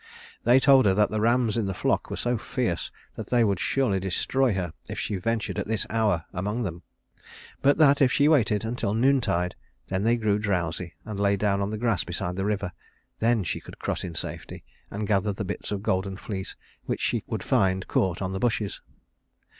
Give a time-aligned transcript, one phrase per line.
[0.45, 3.59] They told her that the rams in the flock were so fierce that they would
[3.59, 6.81] surely destroy her if she ventured at this hour among them;
[7.61, 9.53] but that if she waited until noontide,
[9.89, 12.71] when they grew drowsy and lay down on the grass beside the river,
[13.19, 16.55] then she could cross in safety, and gather the bits of golden fleece
[16.85, 18.81] which she would find caught on the bushes.